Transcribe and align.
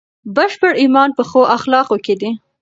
بشپړ 0.35 0.71
ایمان 0.83 1.09
په 1.17 1.23
ښو 1.29 1.41
اخلاقو 1.57 1.97
کې 2.05 2.15
دی. 2.21 2.31